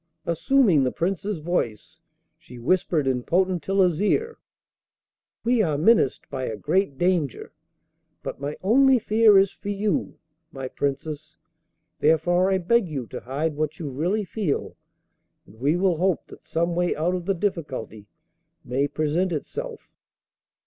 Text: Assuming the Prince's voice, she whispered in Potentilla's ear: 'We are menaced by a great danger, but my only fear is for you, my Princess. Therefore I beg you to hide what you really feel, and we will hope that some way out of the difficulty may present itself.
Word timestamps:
Assuming 0.25 0.81
the 0.83 0.91
Prince's 0.91 1.37
voice, 1.37 1.99
she 2.39 2.57
whispered 2.57 3.05
in 3.05 3.21
Potentilla's 3.21 4.01
ear: 4.01 4.39
'We 5.43 5.61
are 5.61 5.77
menaced 5.77 6.27
by 6.31 6.45
a 6.45 6.57
great 6.57 6.97
danger, 6.97 7.53
but 8.23 8.39
my 8.39 8.57
only 8.63 8.97
fear 8.97 9.37
is 9.37 9.51
for 9.51 9.69
you, 9.69 10.17
my 10.51 10.67
Princess. 10.67 11.37
Therefore 11.99 12.51
I 12.51 12.57
beg 12.57 12.89
you 12.89 13.05
to 13.09 13.19
hide 13.19 13.53
what 13.55 13.77
you 13.77 13.91
really 13.91 14.23
feel, 14.25 14.75
and 15.45 15.59
we 15.59 15.75
will 15.75 15.97
hope 15.97 16.25
that 16.29 16.47
some 16.47 16.73
way 16.73 16.95
out 16.95 17.13
of 17.13 17.27
the 17.27 17.35
difficulty 17.35 18.07
may 18.65 18.87
present 18.87 19.31
itself. 19.31 19.87